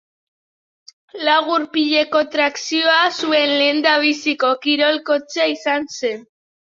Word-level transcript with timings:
Lau 1.27 1.35
gurpileko 1.49 2.21
trakzioa 2.35 2.97
zuen 3.19 3.55
lehendabiziko 3.61 4.51
kirol-kotxea 4.65 5.51
izan 5.59 5.87
zen. 6.01 6.27